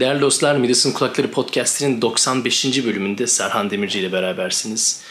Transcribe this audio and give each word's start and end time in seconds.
Değerli 0.00 0.20
dostlar, 0.20 0.56
Midas'ın 0.56 0.92
Kulakları 0.92 1.30
Podcast'inin 1.30 2.02
95. 2.02 2.84
bölümünde 2.84 3.26
Serhan 3.26 3.70
Demirci 3.70 4.00
ile 4.00 4.12
berabersiniz. 4.12 5.02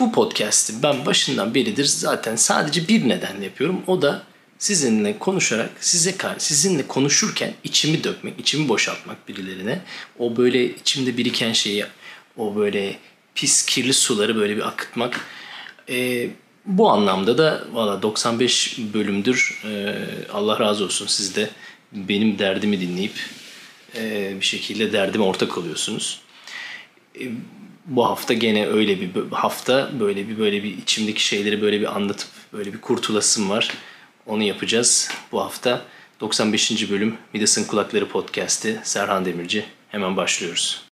Bu 0.00 0.12
podcast'i 0.12 0.82
ben 0.82 1.06
başından 1.06 1.54
beridir 1.54 1.84
zaten 1.84 2.36
sadece 2.36 2.88
bir 2.88 3.08
nedenle 3.08 3.44
yapıyorum. 3.44 3.82
O 3.86 4.02
da 4.02 4.22
sizinle 4.58 5.18
konuşarak, 5.18 5.70
size 5.80 6.14
sizinle 6.38 6.86
konuşurken 6.86 7.54
içimi 7.64 8.04
dökmek, 8.04 8.40
içimi 8.40 8.68
boşaltmak 8.68 9.28
birilerine. 9.28 9.80
O 10.18 10.36
böyle 10.36 10.64
içimde 10.64 11.16
biriken 11.16 11.52
şeyi, 11.52 11.84
o 12.36 12.56
böyle 12.56 12.98
pis 13.34 13.66
kirli 13.66 13.94
suları 13.94 14.36
böyle 14.36 14.56
bir 14.56 14.68
akıtmak. 14.68 15.20
Ee, 15.88 16.28
bu 16.66 16.90
anlamda 16.90 17.38
da 17.38 17.64
valla 17.72 18.02
95 18.02 18.78
bölümdür. 18.94 19.62
Ee, 19.64 19.94
Allah 20.32 20.60
razı 20.60 20.84
olsun 20.84 21.06
siz 21.06 21.36
de 21.36 21.50
benim 21.92 22.38
derdimi 22.38 22.80
dinleyip 22.80 23.12
e, 23.96 24.32
bir 24.40 24.44
şekilde 24.44 24.92
derdime 24.92 25.24
ortak 25.24 25.58
oluyorsunuz. 25.58 26.20
E, 27.20 27.24
bu 27.86 28.06
hafta 28.06 28.34
gene 28.34 28.66
öyle 28.66 29.00
bir 29.00 29.10
hafta 29.30 29.90
böyle 30.00 30.28
bir 30.28 30.38
böyle 30.38 30.62
bir 30.62 30.78
içimdeki 30.78 31.24
şeyleri 31.24 31.62
böyle 31.62 31.80
bir 31.80 31.96
anlatıp 31.96 32.28
böyle 32.52 32.72
bir 32.72 32.80
kurtulasım 32.80 33.50
var. 33.50 33.70
Onu 34.26 34.42
yapacağız 34.42 35.10
bu 35.32 35.40
hafta. 35.40 35.84
95. 36.20 36.90
bölüm 36.90 37.16
Midas'ın 37.32 37.64
Kulakları 37.64 38.08
Podcast'i 38.08 38.80
Serhan 38.84 39.24
Demirci. 39.24 39.64
Hemen 39.88 40.16
başlıyoruz. 40.16 40.84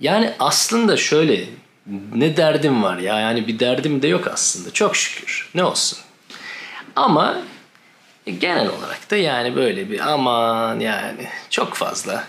Yani 0.00 0.32
aslında 0.38 0.96
şöyle 0.96 1.44
ne 2.14 2.36
derdim 2.36 2.82
var 2.82 2.98
ya? 2.98 3.20
Yani 3.20 3.48
bir 3.48 3.58
derdim 3.58 4.02
de 4.02 4.08
yok 4.08 4.26
aslında. 4.26 4.72
Çok 4.72 4.96
şükür. 4.96 5.48
Ne 5.54 5.64
olsun. 5.64 5.98
Ama 6.96 7.42
genel 8.38 8.68
olarak 8.68 9.10
da 9.10 9.16
yani 9.16 9.56
böyle 9.56 9.90
bir 9.90 10.12
aman 10.12 10.80
yani 10.80 11.26
çok 11.50 11.74
fazla. 11.74 12.24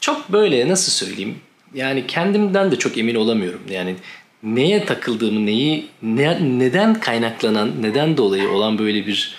Çok 0.00 0.32
böyle 0.32 0.68
nasıl 0.68 0.92
söyleyeyim? 0.92 1.38
Yani 1.74 2.06
kendimden 2.06 2.70
de 2.70 2.78
çok 2.78 2.98
emin 2.98 3.14
olamıyorum. 3.14 3.62
Yani 3.70 3.96
neye 4.42 4.84
takıldığımı 4.84 5.46
neyi 5.46 5.86
ne, 6.02 6.58
neden 6.58 6.94
kaynaklanan 6.94 7.82
neden 7.82 8.16
dolayı 8.16 8.48
olan 8.48 8.78
böyle 8.78 9.06
bir 9.06 9.36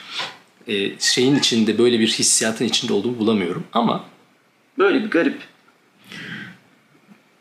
e, 0.68 1.00
şeyin 1.00 1.36
içinde 1.36 1.78
böyle 1.78 2.00
bir 2.00 2.08
hissiyatın 2.08 2.66
içinde 2.66 2.94
olduğumu 2.94 3.20
bulamıyorum. 3.20 3.64
Ama 3.74 4.04
böyle 4.78 5.04
bir 5.04 5.10
garip 5.10 5.38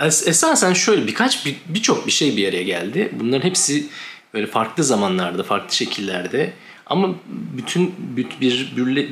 Es 0.01 0.29
esasen 0.29 0.73
şöyle 0.73 1.07
birkaç 1.07 1.47
birçok 1.69 2.03
bir, 2.03 2.07
bir 2.07 2.13
şey 2.13 2.37
bir 2.37 2.49
araya 2.49 2.63
geldi. 2.63 3.13
Bunların 3.21 3.49
hepsi 3.49 3.87
böyle 4.35 4.47
farklı 4.47 4.85
zamanlarda, 4.85 5.43
farklı 5.43 5.75
şekillerde 5.75 6.53
ama 6.87 7.15
bütün 7.29 7.95
bir 7.99 8.27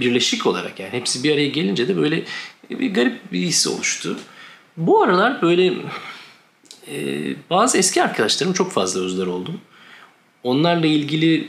birleşik 0.01 0.47
olarak 0.47 0.81
yani 0.81 0.93
hepsi 0.93 1.25
bir 1.25 1.33
araya 1.33 1.49
gelince 1.49 1.89
de 1.89 1.97
böyle 1.97 2.25
bir 2.71 2.95
garip 2.95 3.33
bir 3.33 3.41
his 3.41 3.67
oluştu. 3.67 4.19
Bu 4.77 5.03
aralar 5.03 5.43
böyle 5.43 5.75
e, 6.93 6.97
bazı 7.51 7.79
eski 7.79 8.03
arkadaşlarım 8.03 8.53
çok 8.53 8.73
fazla 8.73 9.01
özler 9.01 9.27
oldum. 9.27 9.61
Onlarla 10.43 10.87
ilgili 10.87 11.49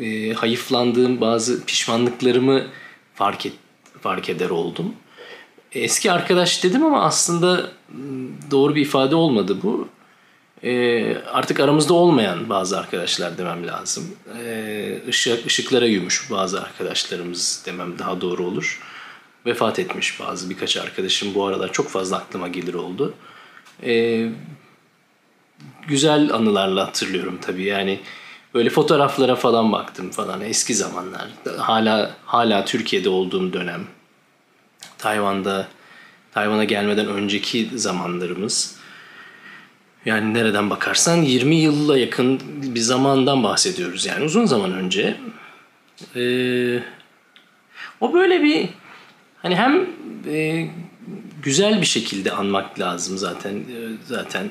e, 0.00 0.32
hayıflandığım 0.32 1.20
bazı 1.20 1.64
pişmanlıklarımı 1.64 2.66
fark 3.14 3.46
et, 3.46 3.52
fark 4.00 4.28
eder 4.28 4.50
oldum 4.50 4.94
eski 5.74 6.12
arkadaş 6.12 6.64
dedim 6.64 6.84
ama 6.84 7.04
aslında 7.04 7.70
doğru 8.50 8.74
bir 8.74 8.82
ifade 8.82 9.14
olmadı 9.14 9.56
bu. 9.62 9.88
E, 10.64 11.16
artık 11.16 11.60
aramızda 11.60 11.94
olmayan 11.94 12.48
bazı 12.48 12.78
arkadaşlar 12.78 13.38
demem 13.38 13.66
lazım. 13.66 14.16
E, 14.44 14.98
ışık, 15.08 15.46
ışıklara 15.46 15.86
yumuş 15.86 16.30
bazı 16.30 16.62
arkadaşlarımız 16.62 17.62
demem 17.66 17.98
daha 17.98 18.20
doğru 18.20 18.46
olur. 18.46 18.80
Vefat 19.46 19.78
etmiş 19.78 20.20
bazı 20.20 20.50
birkaç 20.50 20.76
arkadaşım 20.76 21.34
bu 21.34 21.46
aralar 21.46 21.72
çok 21.72 21.88
fazla 21.88 22.16
aklıma 22.16 22.48
gelir 22.48 22.74
oldu. 22.74 23.14
E, 23.82 24.28
güzel 25.88 26.32
anılarla 26.32 26.86
hatırlıyorum 26.86 27.38
tabii 27.42 27.64
yani 27.64 28.00
böyle 28.54 28.70
fotoğraflara 28.70 29.36
falan 29.36 29.72
baktım 29.72 30.10
falan 30.10 30.40
eski 30.40 30.74
zamanlar. 30.74 31.28
Hala 31.58 32.16
hala 32.24 32.64
Türkiye'de 32.64 33.08
olduğum 33.08 33.52
dönem 33.52 33.86
Tayvan'da 35.02 35.68
Tayvan'a 36.32 36.64
gelmeden 36.64 37.06
önceki 37.06 37.68
zamanlarımız 37.74 38.76
yani 40.04 40.34
nereden 40.34 40.70
bakarsan 40.70 41.16
20 41.16 41.56
yılla 41.56 41.98
yakın 41.98 42.40
bir 42.62 42.80
zamandan 42.80 43.42
bahsediyoruz 43.42 44.06
yani 44.06 44.24
uzun 44.24 44.44
zaman 44.44 44.72
önce. 44.72 45.16
Ee, 46.16 46.78
o 48.00 48.14
böyle 48.14 48.42
bir 48.42 48.68
hani 49.42 49.56
hem 49.56 49.86
e, 50.26 50.68
güzel 51.42 51.80
bir 51.80 51.86
şekilde 51.86 52.32
anmak 52.32 52.80
lazım 52.80 53.18
zaten 53.18 53.54
e, 53.54 53.78
zaten 54.06 54.48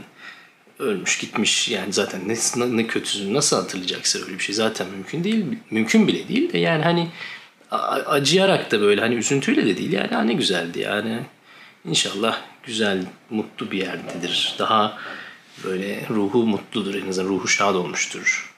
ölmüş 0.80 1.18
gitmiş 1.18 1.70
yani 1.70 1.94
zaten 1.94 2.22
ne, 2.28 2.36
ne 2.78 2.88
kötüsü 2.88 3.34
nasıl 3.34 3.58
hatırlayacaksa 3.58 4.20
öyle 4.20 4.34
bir 4.34 4.44
şey 4.44 4.56
zaten 4.56 4.88
mümkün 4.88 5.24
değil 5.24 5.46
mümkün 5.72 6.08
bile 6.08 6.28
değil 6.28 6.54
de 6.54 6.58
yani 6.58 6.84
hani 6.84 7.08
acıyarak 8.06 8.72
da 8.72 8.82
böyle 8.82 9.02
hani 9.02 9.16
üzüntüyle 9.16 9.66
de 9.66 9.78
değil 9.78 9.92
yani 9.92 10.28
ne 10.28 10.34
güzeldi 10.34 10.80
yani. 10.80 11.20
İnşallah 11.86 12.38
güzel, 12.64 13.06
mutlu 13.30 13.72
bir 13.72 13.78
yerdedir. 13.78 14.56
Daha 14.60 14.98
böyle 15.64 16.08
ruhu 16.10 16.46
mutludur 16.46 16.96
en 16.96 17.10
azından 17.10 17.30
ruhu 17.30 17.48
şad 17.48 17.76
olmuştur 17.76 18.52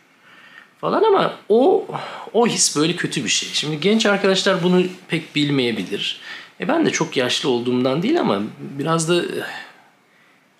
falan 0.83 1.03
ama 1.03 1.33
o 1.49 1.87
o 2.33 2.47
his 2.47 2.77
böyle 2.77 2.95
kötü 2.95 3.23
bir 3.23 3.29
şey. 3.29 3.49
Şimdi 3.53 3.79
genç 3.79 4.05
arkadaşlar 4.05 4.63
bunu 4.63 4.83
pek 5.07 5.35
bilmeyebilir. 5.35 6.19
E 6.59 6.67
ben 6.67 6.85
de 6.85 6.89
çok 6.89 7.17
yaşlı 7.17 7.49
olduğumdan 7.49 8.03
değil 8.03 8.19
ama 8.19 8.41
biraz 8.59 9.09
da 9.09 9.15
eh, 9.15 9.43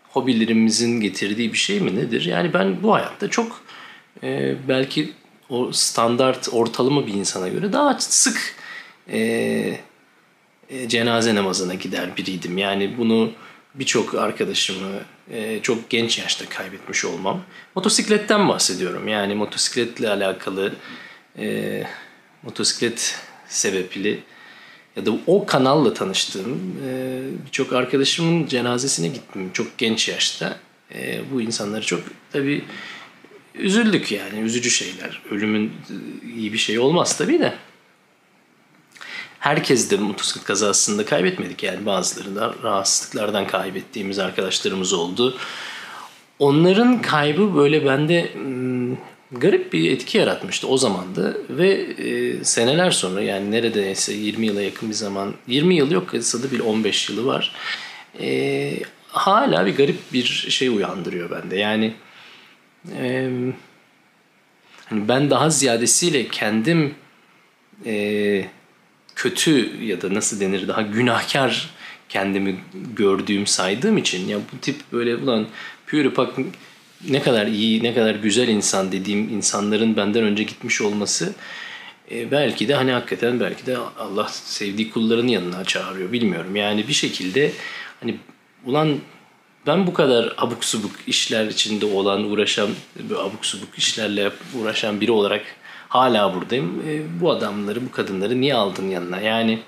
hobilerimizin 0.09 1.01
getirdiği 1.01 1.53
bir 1.53 1.57
şey 1.57 1.79
mi 1.79 1.95
nedir? 1.95 2.25
Yani 2.25 2.53
ben 2.53 2.83
bu 2.83 2.93
hayatta 2.93 3.29
çok 3.29 3.61
e, 4.23 4.55
belki 4.67 5.13
o 5.53 5.71
standart 5.71 6.49
ortalama 6.51 7.07
bir 7.07 7.13
insana 7.13 7.47
göre 7.47 7.73
daha 7.73 7.99
sık 7.99 8.55
e, 9.07 9.19
e, 10.69 10.87
cenaze 10.87 11.35
namazına 11.35 11.73
gider 11.73 12.17
biriydim. 12.17 12.57
Yani 12.57 12.97
bunu 12.97 13.31
birçok 13.75 14.15
arkadaşımı 14.15 14.99
e, 15.31 15.59
çok 15.61 15.89
genç 15.89 16.19
yaşta 16.19 16.49
kaybetmiş 16.49 17.05
olmam. 17.05 17.41
Motosikletten 17.75 18.49
bahsediyorum. 18.49 19.07
Yani 19.07 19.35
motosikletle 19.35 20.09
alakalı 20.09 20.73
e, 21.39 21.83
motosiklet 22.43 23.19
sebepli 23.47 24.23
ya 24.95 25.05
da 25.05 25.11
o 25.27 25.45
kanalla 25.45 25.93
tanıştığım 25.93 26.75
e, 26.87 27.21
birçok 27.45 27.73
arkadaşımın 27.73 28.47
cenazesine 28.47 29.07
gittim 29.07 29.49
çok 29.53 29.77
genç 29.77 30.09
yaşta. 30.09 30.57
E, 30.95 31.21
bu 31.33 31.41
insanları 31.41 31.85
çok 31.85 32.03
tabii 32.31 32.63
üzüldük 33.55 34.11
yani 34.11 34.39
üzücü 34.39 34.69
şeyler. 34.69 35.21
Ölümün 35.31 35.71
iyi 36.35 36.53
bir 36.53 36.57
şey 36.57 36.79
olmaz 36.79 37.17
tabii 37.17 37.39
de. 37.39 37.53
Herkes 39.39 39.91
de 39.91 39.97
motosiklet 39.97 40.45
kazasında 40.45 41.05
kaybetmedik 41.05 41.63
yani 41.63 41.85
bazıları 41.85 42.35
da 42.35 42.55
rahatsızlıklardan 42.63 43.47
kaybettiğimiz 43.47 44.19
arkadaşlarımız 44.19 44.93
oldu. 44.93 45.37
Onların 46.39 47.01
kaybı 47.01 47.55
böyle 47.55 47.85
bende 47.85 48.33
hmm, 48.33 48.95
garip 49.31 49.73
bir 49.73 49.91
etki 49.91 50.17
yaratmıştı 50.17 50.67
o 50.67 50.77
zamanda 50.77 51.33
ve 51.49 51.69
e, 51.97 52.43
seneler 52.43 52.91
sonra 52.91 53.21
yani 53.21 53.51
neredeyse 53.51 54.13
20 54.13 54.45
yıla 54.45 54.61
yakın 54.61 54.89
bir 54.89 54.93
zaman 54.93 55.33
20 55.47 55.75
yıl 55.75 55.91
yok 55.91 56.09
kısada 56.09 56.51
bile 56.51 56.61
15 56.61 57.09
yılı 57.09 57.25
var. 57.25 57.55
E, 58.21 58.79
hala 59.07 59.65
bir 59.65 59.75
garip 59.75 60.13
bir 60.13 60.25
şey 60.49 60.67
uyandırıyor 60.67 61.31
bende. 61.31 61.57
Yani 61.57 61.93
e, 62.97 63.29
hani 64.85 65.07
ben 65.07 65.29
daha 65.29 65.49
ziyadesiyle 65.49 66.27
kendim 66.27 66.95
e, 67.85 68.45
kötü 69.15 69.83
ya 69.83 70.01
da 70.01 70.13
nasıl 70.13 70.39
denir 70.39 70.67
daha 70.67 70.81
günahkar 70.81 71.69
kendimi 72.09 72.55
gördüğüm 72.95 73.47
saydığım 73.47 73.97
için 73.97 74.27
ya 74.27 74.37
bu 74.37 74.57
tip 74.61 74.75
böyle 74.91 75.15
ulan 75.15 75.47
Puripak 75.87 76.33
ne 77.09 77.21
kadar 77.21 77.47
iyi 77.47 77.83
ne 77.83 77.93
kadar 77.93 78.15
güzel 78.15 78.47
insan 78.47 78.91
dediğim 78.91 79.19
insanların 79.19 79.97
benden 79.97 80.23
önce 80.23 80.43
gitmiş 80.43 80.81
olması 80.81 81.33
e, 82.11 82.31
belki 82.31 82.67
de 82.67 82.75
hani 82.75 82.91
hakikaten 82.91 83.39
belki 83.39 83.65
de 83.65 83.77
Allah 83.77 84.27
sevdiği 84.29 84.89
kullarının 84.91 85.27
yanına 85.27 85.65
çağırıyor 85.65 86.11
bilmiyorum. 86.11 86.55
Yani 86.55 86.87
bir 86.87 86.93
şekilde 86.93 87.51
hani 87.99 88.17
ulan 88.65 88.99
ben 89.67 89.87
bu 89.87 89.93
kadar 89.93 90.33
abuk 90.37 90.65
subuk 90.65 90.91
işler 91.07 91.45
içinde 91.47 91.85
olan, 91.85 92.23
uğraşan, 92.23 92.69
abuk 93.17 93.45
subuk 93.45 93.77
işlerle 93.77 94.31
uğraşan 94.61 95.01
biri 95.01 95.11
olarak 95.11 95.45
hala 95.89 96.35
buradayım. 96.35 96.83
E, 96.87 97.21
bu 97.21 97.31
adamları, 97.31 97.85
bu 97.85 97.91
kadınları 97.91 98.41
niye 98.41 98.55
aldın 98.55 98.89
yanına? 98.89 99.19
Yani 99.19 99.59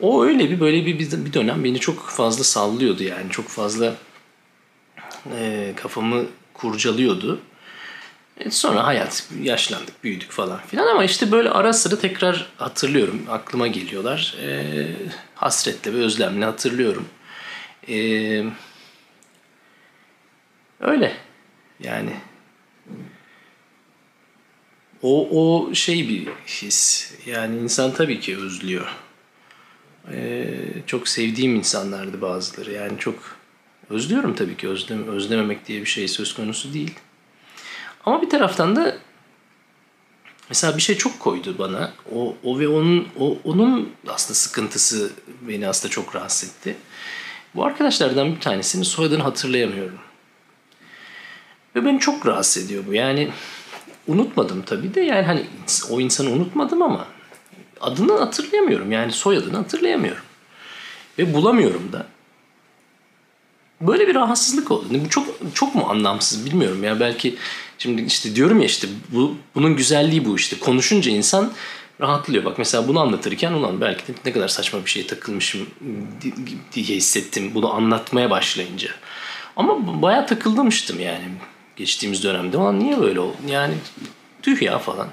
o 0.00 0.24
öyle 0.24 0.50
bir 0.50 0.60
böyle 0.60 0.86
bir, 0.86 0.98
bir 0.98 1.32
dönem 1.32 1.64
beni 1.64 1.80
çok 1.80 2.08
fazla 2.08 2.44
sallıyordu 2.44 3.02
yani. 3.02 3.30
Çok 3.30 3.48
fazla 3.48 3.94
e, 5.38 5.72
kafamı 5.76 6.24
kurcalıyordu. 6.54 7.40
E 8.40 8.50
sonra 8.50 8.86
hayat 8.86 9.28
yaşlandık, 9.42 10.04
büyüdük 10.04 10.30
falan 10.30 10.60
filan 10.66 10.86
ama 10.86 11.04
işte 11.04 11.32
böyle 11.32 11.50
ara 11.50 11.72
sıra 11.72 11.98
tekrar 11.98 12.46
hatırlıyorum. 12.56 13.22
Aklıma 13.30 13.66
geliyorlar. 13.66 14.34
E, 14.42 14.86
hasretle 15.34 15.94
ve 15.94 15.96
özlemle 15.96 16.44
hatırlıyorum. 16.44 17.06
E, 17.88 17.96
öyle. 20.80 21.16
Yani 21.80 22.12
o, 25.02 25.28
o 25.30 25.74
şey 25.74 26.08
bir 26.08 26.28
his. 26.46 27.10
Yani 27.26 27.58
insan 27.58 27.94
tabii 27.94 28.20
ki 28.20 28.36
özlüyor. 28.36 28.88
Ee, 30.12 30.46
çok 30.86 31.08
sevdiğim 31.08 31.56
insanlardı 31.56 32.20
bazıları. 32.20 32.72
Yani 32.72 32.98
çok 32.98 33.36
özlüyorum 33.90 34.34
tabii 34.34 34.56
ki. 34.56 34.68
Özlem, 34.68 35.08
özlememek 35.08 35.66
diye 35.66 35.80
bir 35.80 35.86
şey 35.86 36.08
söz 36.08 36.34
konusu 36.34 36.74
değil. 36.74 36.94
Ama 38.06 38.22
bir 38.22 38.30
taraftan 38.30 38.76
da 38.76 38.96
mesela 40.48 40.76
bir 40.76 40.82
şey 40.82 40.96
çok 40.96 41.20
koydu 41.20 41.54
bana. 41.58 41.92
O, 42.14 42.36
o 42.44 42.58
ve 42.58 42.68
onun 42.68 43.08
o, 43.18 43.38
onun 43.44 43.92
aslında 44.08 44.34
sıkıntısı 44.34 45.12
beni 45.48 45.68
aslında 45.68 45.90
çok 45.90 46.16
rahatsız 46.16 46.50
etti. 46.50 46.76
Bu 47.54 47.64
arkadaşlardan 47.64 48.34
bir 48.34 48.40
tanesinin 48.40 48.82
soyadını 48.82 49.22
hatırlayamıyorum. 49.22 49.98
Ve 51.76 51.84
beni 51.84 52.00
çok 52.00 52.26
rahatsız 52.26 52.64
ediyor 52.64 52.84
bu. 52.86 52.94
Yani 52.94 53.30
unutmadım 54.06 54.62
tabii 54.62 54.94
de 54.94 55.00
yani 55.00 55.26
hani 55.26 55.46
o 55.90 56.00
insanı 56.00 56.30
unutmadım 56.30 56.82
ama 56.82 57.06
adını 57.80 58.18
hatırlayamıyorum. 58.18 58.92
Yani 58.92 59.12
soyadını 59.12 59.56
hatırlayamıyorum. 59.56 60.22
Ve 61.18 61.34
bulamıyorum 61.34 61.92
da. 61.92 62.06
Böyle 63.80 64.08
bir 64.08 64.14
rahatsızlık 64.14 64.70
oldu. 64.70 64.84
Bu 64.90 65.08
çok 65.08 65.26
çok 65.54 65.74
mu 65.74 65.86
anlamsız 65.88 66.46
bilmiyorum 66.46 66.84
ya. 66.84 67.00
Belki 67.00 67.36
şimdi 67.78 68.02
işte 68.02 68.36
diyorum 68.36 68.60
ya 68.60 68.66
işte 68.66 68.88
bu 69.12 69.36
bunun 69.54 69.76
güzelliği 69.76 70.24
bu 70.24 70.36
işte. 70.36 70.58
Konuşunca 70.58 71.10
insan 71.10 71.52
rahatlıyor. 72.00 72.44
Bak 72.44 72.58
mesela 72.58 72.88
bunu 72.88 73.00
anlatırken 73.00 73.52
ulan 73.52 73.80
belki 73.80 74.06
de 74.06 74.12
ne 74.24 74.32
kadar 74.32 74.48
saçma 74.48 74.84
bir 74.84 74.90
şeye 74.90 75.06
takılmışım 75.06 75.66
diye 76.72 76.84
hissettim 76.84 77.50
bunu 77.54 77.74
anlatmaya 77.74 78.30
başlayınca. 78.30 78.88
Ama 79.56 80.02
bayağı 80.02 80.26
takılmıştım 80.26 81.00
yani 81.00 81.24
geçtiğimiz 81.76 82.24
dönemde. 82.24 82.56
Ulan 82.56 82.78
niye 82.80 83.00
böyle 83.00 83.20
oldu? 83.20 83.36
Yani 83.48 83.74
tüh 84.42 84.62
ya 84.62 84.78
falan. 84.78 85.08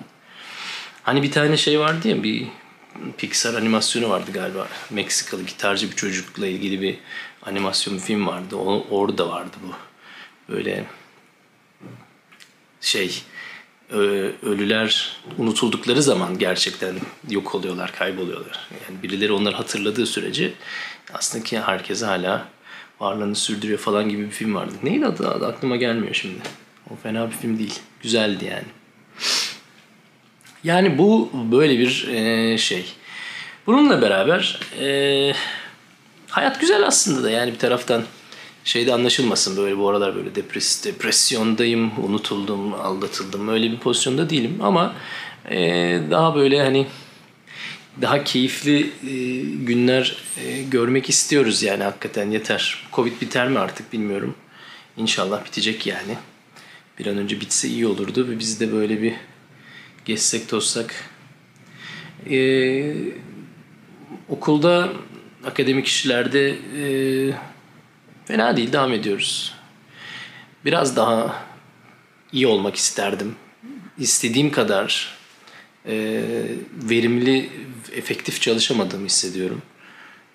Hani 1.03 1.23
bir 1.23 1.31
tane 1.31 1.57
şey 1.57 1.79
vardı 1.79 2.07
ya 2.07 2.23
bir 2.23 2.47
Pixar 3.17 3.53
animasyonu 3.53 4.09
vardı 4.09 4.31
galiba. 4.33 4.67
Meksikalı 4.89 5.43
gitarcı 5.43 5.91
bir 5.91 5.95
çocukla 5.95 6.47
ilgili 6.47 6.81
bir 6.81 6.97
animasyon 7.43 7.95
bir 7.95 8.01
film 8.01 8.27
vardı. 8.27 8.55
O, 8.55 8.87
orada 8.89 9.29
vardı 9.29 9.57
bu. 9.63 9.73
Böyle 10.53 10.85
şey 12.81 13.23
ölüler 14.41 15.17
unutuldukları 15.37 16.03
zaman 16.03 16.37
gerçekten 16.37 16.95
yok 17.29 17.55
oluyorlar, 17.55 17.91
kayboluyorlar. 17.91 18.67
Yani 18.89 19.03
birileri 19.03 19.31
onları 19.31 19.55
hatırladığı 19.55 20.05
sürece 20.05 20.53
aslında 21.13 21.43
ki 21.43 21.59
herkese 21.59 22.05
hala 22.05 22.47
varlığını 23.01 23.35
sürdürüyor 23.35 23.79
falan 23.79 24.09
gibi 24.09 24.25
bir 24.25 24.31
film 24.31 24.55
vardı. 24.55 24.73
Neydi 24.83 25.05
adı? 25.05 25.29
adı 25.29 25.47
aklıma 25.47 25.75
gelmiyor 25.75 26.13
şimdi. 26.13 26.39
O 26.93 26.95
fena 26.95 27.27
bir 27.27 27.35
film 27.35 27.59
değil. 27.59 27.79
Güzeldi 28.01 28.45
yani. 28.45 28.67
Yani 30.63 30.97
bu 30.97 31.29
böyle 31.51 31.79
bir 31.79 32.07
e, 32.07 32.57
şey. 32.57 32.85
Bununla 33.67 34.01
beraber 34.01 34.59
e, 34.79 35.33
hayat 36.29 36.59
güzel 36.61 36.87
aslında 36.87 37.23
da 37.23 37.29
yani 37.29 37.53
bir 37.53 37.59
taraftan 37.59 38.03
şeyde 38.63 38.93
anlaşılmasın 38.93 39.57
böyle 39.57 39.77
bu 39.77 39.89
aralar 39.89 40.15
böyle 40.15 40.35
depres, 40.35 40.85
depresyondayım, 40.85 41.91
unutuldum, 42.05 42.73
aldatıldım 42.73 43.47
öyle 43.47 43.71
bir 43.71 43.77
pozisyonda 43.77 44.29
değilim 44.29 44.57
ama 44.61 44.93
e, 45.49 45.59
daha 46.11 46.35
böyle 46.35 46.63
hani 46.63 46.87
daha 48.01 48.23
keyifli 48.23 48.79
e, 48.81 49.41
günler 49.65 50.15
e, 50.37 50.61
görmek 50.61 51.09
istiyoruz 51.09 51.63
yani 51.63 51.83
hakikaten 51.83 52.31
yeter. 52.31 52.87
Covid 52.93 53.21
biter 53.21 53.47
mi 53.47 53.59
artık 53.59 53.93
bilmiyorum. 53.93 54.35
İnşallah 54.97 55.45
bitecek 55.45 55.87
yani. 55.87 56.17
Bir 56.99 57.05
an 57.05 57.17
önce 57.17 57.41
bitse 57.41 57.67
iyi 57.67 57.87
olurdu 57.87 58.27
ve 58.29 58.39
biz 58.39 58.59
de 58.59 58.71
böyle 58.71 59.01
bir 59.01 59.13
geçsek 60.05 60.49
tozsak. 60.49 61.09
Ee, 62.29 62.93
okulda 64.29 64.89
akademik 65.45 65.87
işlerde 65.87 66.49
e, 66.49 66.83
fena 68.25 68.57
değil 68.57 68.73
devam 68.73 68.93
ediyoruz. 68.93 69.53
Biraz 70.65 70.95
daha 70.95 71.43
iyi 72.31 72.47
olmak 72.47 72.75
isterdim. 72.75 73.35
İstediğim 73.97 74.51
kadar 74.51 75.17
e, 75.87 76.23
verimli, 76.89 77.49
efektif 77.95 78.41
çalışamadığımı 78.41 79.05
hissediyorum. 79.05 79.61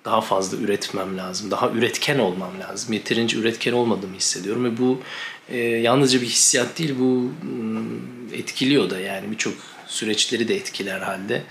Daha 0.05 0.21
fazla 0.21 0.57
üretmem 0.57 1.19
lazım. 1.19 1.51
Daha 1.51 1.71
üretken 1.71 2.19
olmam 2.19 2.61
lazım. 2.61 2.93
Yeterince 2.93 3.39
üretken 3.39 3.73
olmadığımı 3.73 4.17
hissediyorum 4.17 4.65
ve 4.65 4.79
bu 4.79 5.01
e, 5.49 5.59
yalnızca 5.59 6.21
bir 6.21 6.27
hissiyat 6.27 6.79
değil 6.79 6.95
bu 6.99 7.33
etkiliyor 8.35 8.91
da 8.91 9.01
yani 9.01 9.31
birçok 9.31 9.55
süreçleri 9.87 10.49
de 10.49 10.57
etkiler 10.57 11.01
halde. 11.01 11.43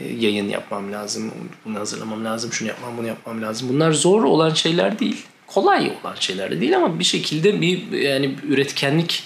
E, 0.00 0.08
yayın 0.08 0.48
yapmam 0.48 0.92
lazım, 0.92 1.32
bunu 1.64 1.78
hazırlamam 1.78 2.24
lazım, 2.24 2.52
şunu 2.52 2.68
yapmam, 2.68 2.98
bunu 2.98 3.06
yapmam 3.06 3.42
lazım. 3.42 3.68
Bunlar 3.68 3.92
zor 3.92 4.24
olan 4.24 4.54
şeyler 4.54 4.98
değil. 4.98 5.26
Kolay 5.46 5.92
olan 6.00 6.14
şeyler 6.20 6.50
de 6.50 6.60
değil 6.60 6.76
ama 6.76 6.98
bir 6.98 7.04
şekilde 7.04 7.60
bir 7.60 7.92
yani 7.92 8.34
üretkenlik 8.48 9.24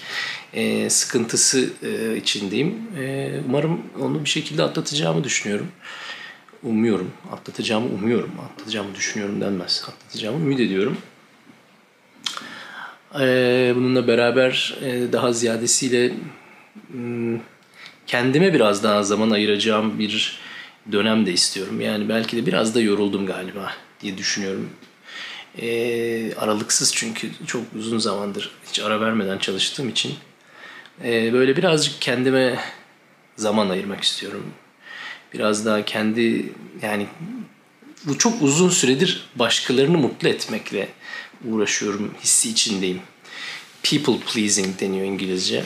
e, 0.55 0.89
sıkıntısı 0.89 1.69
e, 1.83 2.17
içindeyim. 2.17 2.81
E, 2.99 3.33
umarım 3.49 3.81
onu 4.01 4.23
bir 4.23 4.29
şekilde 4.29 4.63
atlatacağımı 4.63 5.23
düşünüyorum. 5.23 5.67
Umuyorum. 6.63 7.11
Atlatacağımı 7.31 7.87
umuyorum. 7.87 8.31
Atlatacağımı 8.39 8.95
düşünüyorum 8.95 9.41
denmez. 9.41 9.85
Atlatacağımı 9.87 10.45
ümit 10.45 10.59
ediyorum. 10.59 10.97
E, 13.19 13.73
bununla 13.75 14.07
beraber 14.07 14.77
e, 14.81 15.13
daha 15.13 15.33
ziyadesiyle 15.33 16.13
hmm, 16.91 17.39
kendime 18.07 18.53
biraz 18.53 18.83
daha 18.83 19.03
zaman 19.03 19.29
ayıracağım 19.29 19.99
bir 19.99 20.39
dönem 20.91 21.25
de 21.25 21.33
istiyorum. 21.33 21.81
Yani 21.81 22.09
belki 22.09 22.37
de 22.37 22.45
biraz 22.45 22.75
da 22.75 22.81
yoruldum 22.81 23.25
galiba 23.25 23.71
diye 24.01 24.17
düşünüyorum. 24.17 24.69
E, 25.61 26.35
aralıksız 26.35 26.95
çünkü 26.95 27.29
çok 27.47 27.63
uzun 27.77 27.97
zamandır 27.97 28.51
hiç 28.67 28.79
ara 28.79 29.01
vermeden 29.01 29.37
çalıştığım 29.37 29.89
için 29.89 30.13
e, 31.03 31.33
böyle 31.33 31.57
birazcık 31.57 32.01
kendime 32.01 32.59
zaman 33.35 33.69
ayırmak 33.69 34.03
istiyorum. 34.03 34.45
Biraz 35.33 35.65
daha 35.65 35.85
kendi 35.85 36.53
yani 36.81 37.07
bu 38.05 38.17
çok 38.17 38.41
uzun 38.41 38.69
süredir 38.69 39.29
başkalarını 39.35 39.97
mutlu 39.97 40.27
etmekle 40.27 40.87
uğraşıyorum 41.45 42.13
hissi 42.23 42.49
içindeyim. 42.49 43.01
People 43.83 44.17
pleasing 44.33 44.79
deniyor 44.79 45.05
İngilizce. 45.05 45.63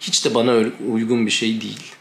Hiç 0.00 0.24
de 0.24 0.34
bana 0.34 0.52
uygun 0.92 1.26
bir 1.26 1.30
şey 1.30 1.60
değil. 1.60 1.92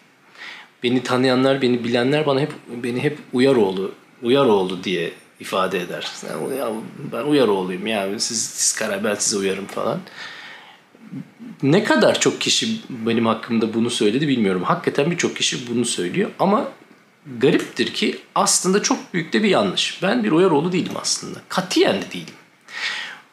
Beni 0.84 1.04
tanıyanlar, 1.04 1.62
beni 1.62 1.84
bilenler 1.84 2.25
bana 2.25 2.42
hep 2.42 2.51
beni 2.84 3.04
hep 3.04 3.18
uyar 3.34 3.56
oğlu, 3.56 3.94
uyar 4.24 4.46
oğlu 4.46 4.84
diye 4.84 5.12
ifade 5.39 5.80
eder. 5.80 6.12
Ya 6.60 6.72
ben 7.13 7.24
uyar 7.24 7.48
oğluyum 7.48 7.88
ya 7.88 8.20
siz, 8.20 8.46
siz 8.46 8.75
karar 8.75 9.04
ben 9.04 9.16
size 9.16 9.38
uyarım 9.38 9.66
falan. 9.66 10.00
Ne 11.64 11.84
kadar 11.84 12.20
çok 12.20 12.42
kişi 12.42 12.82
benim 12.90 13.26
hakkımda 13.26 13.74
bunu 13.74 13.90
söyledi 13.90 14.28
bilmiyorum. 14.28 14.64
Hakikaten 14.64 15.12
birçok 15.12 15.36
kişi 15.36 15.70
bunu 15.70 15.86
söylüyor 15.86 16.30
ama 16.40 16.68
gariptir 17.38 17.94
ki 17.94 18.20
aslında 18.36 18.84
çok 18.84 19.14
büyük 19.14 19.34
de 19.34 19.44
bir 19.44 19.50
yanlış. 19.50 20.00
Ben 20.04 20.24
bir 20.24 20.32
uyar 20.32 20.52
oğlu 20.52 20.72
değilim 20.72 20.94
aslında. 21.02 21.40
Katiyen 21.50 22.02
de 22.02 22.12
değilim. 22.14 22.34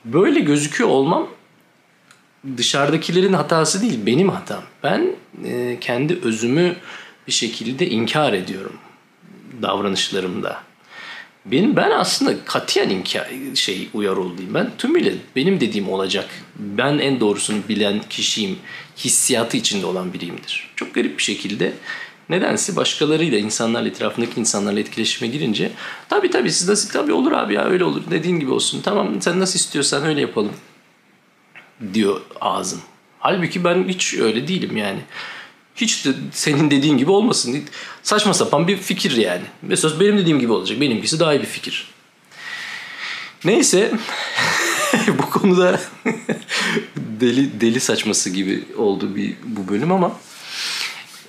Böyle 0.04 0.40
gözüküyor 0.40 0.90
olmam 0.90 1.28
dışarıdakilerin 2.56 3.32
hatası 3.32 3.82
değil, 3.82 4.06
benim 4.06 4.28
hatam. 4.28 4.62
Ben 4.82 5.16
e, 5.44 5.78
kendi 5.80 6.18
özümü 6.22 6.76
bir 7.26 7.32
şekilde 7.32 7.90
inkar 7.90 8.32
ediyorum 8.32 8.76
davranışlarımda. 9.62 10.62
Benim 11.44 11.76
ben 11.76 11.90
aslında 11.90 12.44
katiyen 12.44 12.90
inkar, 12.90 13.30
şey 13.54 13.88
uyar 13.94 14.16
olayım. 14.16 14.54
Ben 14.54 14.70
tümüyle 14.78 15.14
benim 15.36 15.60
dediğim 15.60 15.88
olacak. 15.88 16.28
Ben 16.56 16.98
en 16.98 17.20
doğrusunu 17.20 17.58
bilen 17.68 18.00
kişiyim. 18.10 18.58
Hissiyatı 18.96 19.56
içinde 19.56 19.86
olan 19.86 20.12
biriyimdir. 20.12 20.70
Çok 20.76 20.94
garip 20.94 21.18
bir 21.18 21.22
şekilde 21.22 21.72
nedense 22.28 22.76
başkalarıyla, 22.76 23.38
insanlarla, 23.38 23.88
etrafındaki 23.88 24.40
insanlarla 24.40 24.80
etkileşime 24.80 25.30
girince 25.30 25.72
tabii 26.08 26.30
tabii 26.30 26.52
siz 26.52 26.68
nasıl 26.68 26.90
tabii 26.90 27.12
olur 27.12 27.32
abi 27.32 27.54
ya 27.54 27.64
öyle 27.64 27.84
olur 27.84 28.02
dediğin 28.10 28.40
gibi 28.40 28.50
olsun. 28.50 28.80
Tamam 28.84 29.22
sen 29.22 29.40
nasıl 29.40 29.58
istiyorsan 29.58 30.04
öyle 30.04 30.20
yapalım 30.20 30.52
diyor 31.94 32.20
ağzım. 32.40 32.80
Halbuki 33.18 33.64
ben 33.64 33.88
hiç 33.88 34.14
öyle 34.14 34.48
değilim 34.48 34.76
yani. 34.76 35.00
Hiç 35.76 36.04
de 36.04 36.10
senin 36.32 36.70
dediğin 36.70 36.96
gibi 36.96 37.10
olmasın. 37.10 37.64
Saçma 38.02 38.34
sapan 38.34 38.68
bir 38.68 38.76
fikir 38.76 39.16
yani. 39.16 39.42
Mesela 39.62 40.00
benim 40.00 40.18
dediğim 40.18 40.40
gibi 40.40 40.52
olacak. 40.52 40.80
Benimkisi 40.80 41.20
daha 41.20 41.34
iyi 41.34 41.40
bir 41.40 41.46
fikir. 41.46 41.86
Neyse. 43.44 43.92
bu 45.18 45.30
konuda 45.30 45.80
deli 46.96 47.60
deli 47.60 47.80
saçması 47.80 48.30
gibi 48.30 48.64
oldu 48.76 49.16
bir 49.16 49.34
bu 49.44 49.68
bölüm 49.68 49.92
ama 49.92 50.16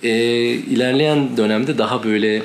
e, 0.04 0.10
ilerleyen 0.50 1.38
dönemde 1.38 1.78
daha 1.78 2.04
böyle 2.04 2.44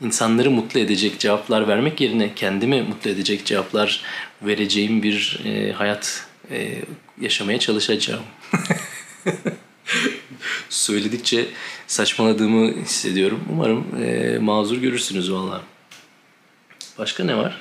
insanları 0.00 0.50
mutlu 0.50 0.80
edecek 0.80 1.18
cevaplar 1.18 1.68
vermek 1.68 2.00
yerine 2.00 2.34
kendimi 2.34 2.82
mutlu 2.82 3.10
edecek 3.10 3.44
cevaplar 3.44 4.02
vereceğim 4.42 5.02
bir 5.02 5.40
e, 5.44 5.72
hayat 5.72 6.26
e, 6.50 6.82
yaşamaya 7.20 7.58
çalışacağım. 7.58 8.22
Söyledikçe 10.72 11.46
saçmaladığımı 11.86 12.72
hissediyorum. 12.72 13.40
Umarım 13.52 13.86
e, 14.02 14.38
mazur 14.38 14.76
görürsünüz 14.76 15.32
valla. 15.32 15.60
Başka 16.98 17.24
ne 17.24 17.36
var? 17.36 17.60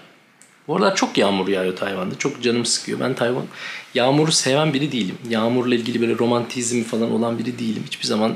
Bu 0.68 0.76
aralar 0.76 0.96
çok 0.96 1.18
yağmur 1.18 1.48
yağıyor 1.48 1.76
Tayvan'da. 1.76 2.18
Çok 2.18 2.44
canım 2.44 2.66
sıkıyor. 2.66 3.00
Ben 3.00 3.14
Tayvan 3.14 3.46
yağmuru 3.94 4.32
seven 4.32 4.74
biri 4.74 4.92
değilim. 4.92 5.18
Yağmurla 5.30 5.76
ilgili 5.76 6.02
böyle 6.02 6.18
romantizm 6.18 6.84
falan 6.84 7.12
olan 7.12 7.40
biri 7.40 7.60
değilim. 7.60 7.84
Hiçbir 7.86 8.08
zaman 8.08 8.36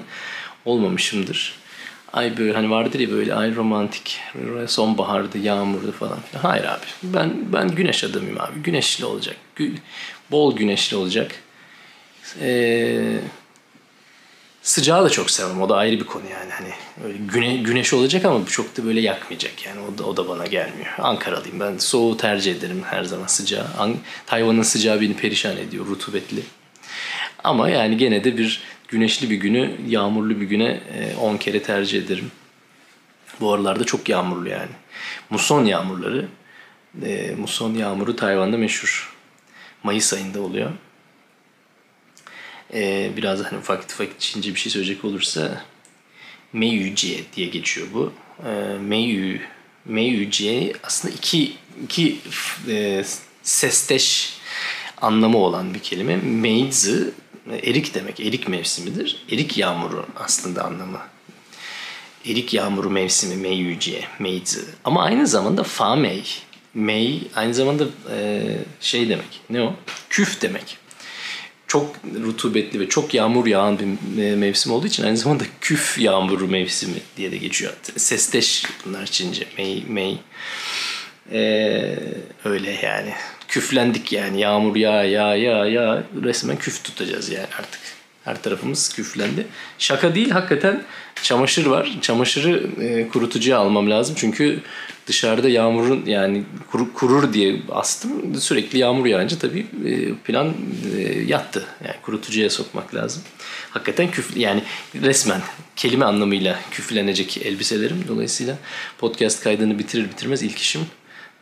olmamışımdır. 0.66 1.56
Ay 2.14 2.38
böyle 2.38 2.54
hani 2.54 2.70
vardır 2.70 3.00
ya 3.00 3.12
böyle 3.12 3.34
ay 3.34 3.56
romantik 3.56 4.20
sonbaharda 4.68 5.38
yağmurda 5.38 5.92
falan. 5.92 6.20
Hayır 6.42 6.64
abi. 6.64 6.86
Ben 7.04 7.34
ben 7.54 7.76
güneş 7.76 8.04
adamıyım 8.04 8.42
abi. 8.42 8.60
Güneşli 8.64 9.06
olacak. 9.06 9.36
Bol 10.32 10.56
güneşli 10.56 10.98
olacak. 10.98 11.32
Eee 12.42 13.20
Sıcağı 14.66 15.04
da 15.06 15.10
çok 15.10 15.32
sevmem. 15.32 15.62
O 15.62 15.70
da 15.70 15.76
ayrı 15.76 16.00
bir 16.00 16.06
konu 16.06 16.24
yani. 16.32 16.52
Hani 16.52 16.70
öyle 17.06 17.18
güne, 17.18 17.58
güneş 17.58 17.94
olacak 17.94 18.26
ama 18.26 18.46
çok 18.46 18.78
da 18.78 18.86
böyle 18.86 19.02
yakmayacak 19.02 19.66
yani. 19.66 19.80
O 19.82 19.98
da, 19.98 20.04
o 20.04 20.18
da 20.18 20.30
bana 20.30 20.46
gelmiyor. 20.46 20.94
Ankaralıyım. 20.98 21.60
Ben 21.60 21.78
soğuğu 21.78 22.18
tercih 22.18 22.56
ederim 22.56 22.84
her 22.86 23.04
zaman 23.04 23.28
sıcağı. 23.28 23.68
An 23.78 23.96
Tayvan'ın 24.26 24.62
sıcağı 24.62 25.02
beni 25.02 25.16
perişan 25.16 25.58
ediyor. 25.58 25.86
Rutubetli. 25.86 26.42
Ama 27.44 27.70
yani 27.70 27.98
gene 27.98 28.24
de 28.24 28.38
bir 28.38 28.62
güneşli 28.88 29.30
bir 29.30 29.36
günü 29.36 29.76
yağmurlu 29.88 30.42
bir 30.42 30.46
güne 30.46 30.80
10 31.22 31.38
kere 31.38 31.64
tercih 31.64 32.00
ederim. 32.00 32.32
Bu 33.42 33.54
aralarda 33.54 33.84
çok 33.84 34.10
yağmurlu 34.10 34.50
yani. 34.50 34.72
Muson 35.30 35.66
yağmurları. 35.66 36.28
E, 37.04 37.36
muson 37.38 37.74
yağmuru 37.74 38.16
Tayvan'da 38.16 38.58
meşhur. 38.58 39.16
Mayıs 39.84 40.14
ayında 40.14 40.42
oluyor. 40.42 40.72
Ee, 42.74 43.12
biraz 43.18 43.44
hani 43.44 43.60
ufak 43.60 43.84
ufak 43.84 44.20
Çince 44.20 44.56
bir 44.56 44.60
şey 44.60 44.72
söyleyecek 44.72 45.06
olursa 45.06 45.62
Meiyucie 46.54 47.20
diye 47.36 47.48
geçiyor 47.48 47.88
bu. 47.94 48.14
Ee, 48.46 48.78
Meiyu, 48.82 49.40
Meiyucie 49.86 50.74
aslında 50.84 51.14
iki, 51.14 51.54
iki 51.84 52.18
e, 52.70 53.04
sesteş 53.44 54.34
anlamı 55.02 55.38
olan 55.38 55.74
bir 55.74 55.80
kelime. 55.80 56.16
Meizi 56.16 57.12
erik 57.64 57.94
demek. 57.94 58.20
Erik 58.20 58.48
mevsimidir. 58.48 59.26
Erik 59.32 59.58
yağmuru 59.58 60.06
aslında 60.16 60.64
anlamı. 60.64 61.00
Erik 62.26 62.54
yağmuru 62.54 62.90
mevsimi 62.90 63.36
Meiyucie, 63.36 64.08
Meizi. 64.20 64.66
Ama 64.84 65.04
aynı 65.04 65.28
zamanda 65.28 65.64
Fa 65.64 65.96
Mei. 65.96 66.24
Mei 66.74 67.22
aynı 67.36 67.54
zamanda 67.54 67.86
e, 68.16 68.44
şey 68.82 69.10
demek. 69.10 69.42
Ne 69.50 69.62
o? 69.62 69.74
Küf 70.10 70.42
demek 70.42 70.78
çok 71.76 71.96
rutubetli 72.24 72.80
ve 72.80 72.90
çok 72.90 73.14
yağmur 73.14 73.46
yağan 73.46 73.80
bir 73.80 74.36
mevsim 74.36 74.72
olduğu 74.72 74.88
için 74.88 75.04
aynı 75.04 75.18
zamanda 75.18 75.44
küf 75.62 76.00
yağmuru 76.00 76.48
mevsimi 76.48 76.98
diye 77.18 77.32
de 77.32 77.38
geçiyor. 77.38 77.74
Sesteş 77.98 78.66
bunlar 78.86 79.06
Çince. 79.06 79.46
Mey, 79.58 79.84
mey. 79.88 80.18
Ee, 81.32 82.00
öyle 82.46 82.72
yani. 82.72 83.14
Küflendik 83.48 84.12
yani. 84.14 84.42
Yağmur 84.42 84.76
ya 84.76 85.04
ya 85.04 85.36
ya 85.36 85.66
ya 85.66 86.04
resmen 86.24 86.58
küf 86.58 86.84
tutacağız 86.84 87.30
yani 87.30 87.48
artık. 87.60 87.95
Her 88.26 88.42
tarafımız 88.42 88.94
küflendi. 88.94 89.48
Şaka 89.80 90.16
değil 90.16 90.30
hakikaten 90.30 90.84
çamaşır 91.24 91.66
var. 91.66 91.98
Çamaşırı 92.02 92.70
e, 92.84 93.08
kurutucuya 93.08 93.58
almam 93.58 93.90
lazım. 93.90 94.16
Çünkü 94.18 94.60
dışarıda 95.08 95.50
yağmurun 95.50 96.06
yani 96.06 96.44
kur, 96.72 96.94
kurur 96.94 97.34
diye 97.34 97.62
astım. 97.72 98.36
Sürekli 98.36 98.80
yağmur 98.80 99.06
yağınca 99.06 99.40
tabii 99.40 99.66
e, 99.86 100.14
plan 100.14 100.54
e, 100.98 101.02
yattı. 101.28 101.66
Yani 101.86 101.96
kurutucuya 102.02 102.50
sokmak 102.50 102.96
lazım. 102.96 103.24
Hakikaten 103.72 104.12
küf 104.12 104.38
yani 104.38 104.64
resmen 105.02 105.42
kelime 105.76 106.06
anlamıyla 106.06 106.60
küflenecek 106.72 107.38
elbiselerim. 107.38 108.04
Dolayısıyla 108.08 108.58
podcast 108.98 109.44
kaydını 109.44 109.80
bitirir 109.80 110.10
bitirmez 110.10 110.44
ilk 110.44 110.58
işim 110.58 110.82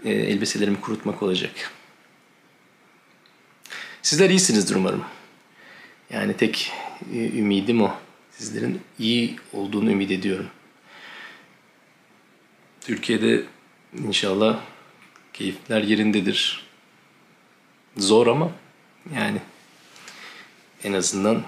e, 0.05 0.11
elbiselerimi 0.11 0.81
kurutmak 0.81 1.23
olacak. 1.23 1.51
Sizler 4.01 4.29
iyisinizdir 4.29 4.75
umarım. 4.75 5.03
Yani 6.09 6.37
tek 6.37 6.71
e, 7.13 7.39
ümidim 7.39 7.81
o. 7.81 7.93
Sizlerin 8.31 8.81
iyi 8.99 9.35
olduğunu 9.53 9.91
ümit 9.91 10.11
ediyorum. 10.11 10.47
Türkiye'de 12.81 13.43
inşallah 14.07 14.59
keyifler 15.33 15.81
yerindedir. 15.81 16.67
Zor 17.97 18.27
ama 18.27 18.51
yani 19.15 19.41
en 20.83 20.93
azından 20.93 21.43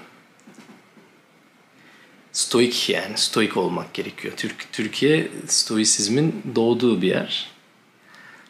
stoik 2.31 2.89
yani 2.89 3.17
stoik 3.17 3.57
olmak 3.57 3.93
gerekiyor. 3.93 4.33
Türk 4.37 4.71
Türkiye 4.71 5.31
stoisizmin 5.47 6.43
doğduğu 6.55 7.01
bir 7.01 7.07
yer. 7.07 7.51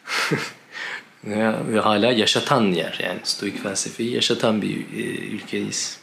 ve 1.26 1.80
hala 1.80 2.12
yaşatan 2.12 2.62
yer 2.72 2.98
yani 3.02 3.20
stoik 3.24 3.62
felsefeyi 3.62 4.14
yaşatan 4.14 4.62
bir 4.62 4.76
e, 4.76 5.02
ülkeyiz. 5.26 6.00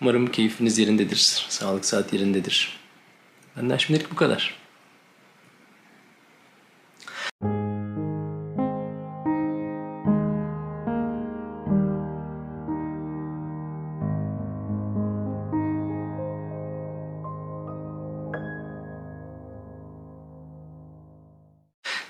Umarım 0.00 0.26
keyfiniz 0.26 0.78
yerindedir, 0.78 1.46
sağlık 1.48 1.84
saat 1.84 2.12
yerindedir. 2.12 2.76
Benden 3.56 3.76
şimdilik 3.76 4.10
bu 4.10 4.16
kadar. 4.16 4.63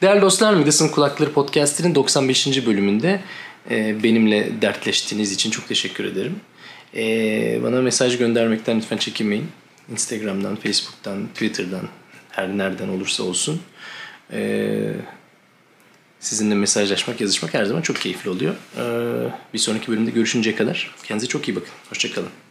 Değerli 0.04 0.22
dostlar 0.22 0.54
Midas'ın 0.54 0.88
Kulakları 0.88 1.32
Podcast'inin 1.32 1.94
95. 1.94 2.66
bölümünde 2.66 3.20
e, 3.70 4.02
benimle 4.02 4.62
dertleştiğiniz 4.62 5.32
için 5.32 5.50
çok 5.50 5.68
teşekkür 5.68 6.04
ederim. 6.04 6.40
E, 6.96 7.62
bana 7.62 7.80
mesaj 7.80 8.18
göndermekten 8.18 8.78
lütfen 8.78 8.96
çekinmeyin. 8.96 9.48
Instagram'dan, 9.92 10.56
Facebook'tan, 10.56 11.26
Twitter'dan 11.26 11.88
her 12.30 12.48
nereden 12.48 12.88
olursa 12.88 13.22
olsun. 13.22 13.60
E, 14.32 14.92
sizinle 16.20 16.54
mesajlaşmak, 16.54 17.20
yazışmak 17.20 17.54
her 17.54 17.64
zaman 17.64 17.82
çok 17.82 17.96
keyifli 17.96 18.30
oluyor. 18.30 18.54
bir 19.54 19.58
sonraki 19.58 19.88
bölümde 19.88 20.10
görüşünceye 20.10 20.56
kadar 20.56 20.94
kendinize 21.04 21.26
çok 21.26 21.48
iyi 21.48 21.56
bakın. 21.56 21.72
Hoşçakalın. 21.88 22.43